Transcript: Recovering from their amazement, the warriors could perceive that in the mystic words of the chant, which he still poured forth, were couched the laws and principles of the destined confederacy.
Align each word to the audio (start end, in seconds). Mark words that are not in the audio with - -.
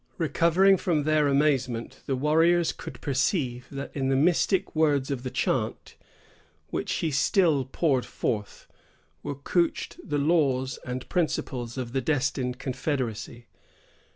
Recovering 0.17 0.77
from 0.77 1.03
their 1.03 1.27
amazement, 1.27 2.01
the 2.07 2.15
warriors 2.15 2.71
could 2.71 2.99
perceive 3.01 3.67
that 3.69 3.95
in 3.95 4.09
the 4.09 4.15
mystic 4.15 4.75
words 4.75 5.11
of 5.11 5.21
the 5.21 5.29
chant, 5.29 5.95
which 6.71 6.91
he 6.93 7.11
still 7.11 7.65
poured 7.65 8.07
forth, 8.07 8.67
were 9.21 9.35
couched 9.35 9.99
the 10.03 10.17
laws 10.17 10.79
and 10.83 11.07
principles 11.07 11.77
of 11.77 11.93
the 11.93 12.01
destined 12.01 12.57
confederacy. 12.57 13.45